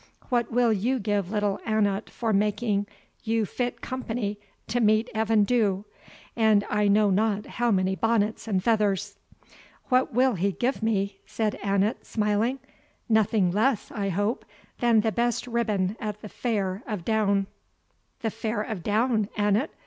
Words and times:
What 0.29 0.51
will 0.51 0.73
you 0.73 0.97
give 0.97 1.29
little 1.29 1.59
Annot 1.63 2.09
for 2.09 2.33
making 2.33 2.87
you 3.23 3.45
fit 3.45 3.81
company 3.81 4.39
to 4.67 4.79
meet 4.79 5.11
Evan 5.13 5.43
Dhu, 5.45 5.85
and 6.35 6.65
I 6.71 6.87
know 6.87 7.11
not 7.11 7.45
how 7.45 7.69
many 7.69 7.95
bonnets 7.95 8.47
and 8.47 8.63
feathers?" 8.63 9.19
"What 9.89 10.11
will 10.11 10.33
he 10.33 10.53
give 10.53 10.81
me?" 10.81 11.19
said 11.27 11.53
Annot, 11.61 12.03
smiling; 12.03 12.57
"nothing 13.07 13.51
less, 13.51 13.91
I 13.91 14.09
hope, 14.09 14.43
than 14.79 15.01
the 15.01 15.11
best 15.11 15.45
ribbon 15.45 15.95
at 15.99 16.23
the 16.23 16.29
Fair 16.29 16.81
of 16.87 17.05
Doune." 17.05 17.45
"The 18.21 18.31
Fair 18.31 18.63
of 18.63 18.81
Doune, 18.81 19.29
Annot?" 19.37 19.69